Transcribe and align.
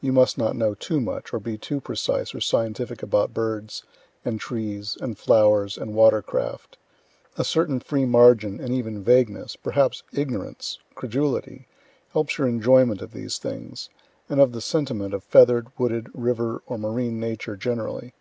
(You 0.00 0.12
must 0.12 0.36
not 0.36 0.56
know 0.56 0.74
too 0.74 1.00
much, 1.00 1.32
or 1.32 1.38
be 1.38 1.56
too 1.56 1.80
precise 1.80 2.34
or 2.34 2.40
scientific 2.40 3.04
about 3.04 3.32
birds 3.32 3.84
and 4.24 4.40
trees 4.40 4.98
and 5.00 5.16
flowers 5.16 5.78
and 5.78 5.94
water 5.94 6.22
craft; 6.22 6.76
a 7.38 7.44
certain 7.44 7.78
free 7.78 8.04
margin, 8.04 8.58
and 8.60 8.74
even 8.74 9.04
vagueness 9.04 9.54
perhaps 9.54 10.02
ignorance, 10.12 10.80
credulity 10.96 11.68
helps 12.14 12.36
your 12.36 12.48
enjoyment 12.48 13.00
of 13.00 13.12
these 13.12 13.38
things, 13.38 13.90
and 14.28 14.40
of 14.40 14.50
the 14.50 14.60
sentiment 14.60 15.14
of 15.14 15.22
feather'd, 15.22 15.68
wooded, 15.78 16.08
river, 16.14 16.62
or 16.66 16.76
marine 16.76 17.20
Nature 17.20 17.54
generally. 17.54 18.12